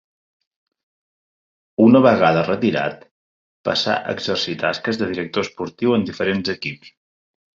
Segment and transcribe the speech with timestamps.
[1.87, 3.03] Una vegada retirat
[3.69, 6.91] passà a exercir tasques de director esportiu en diferents equips.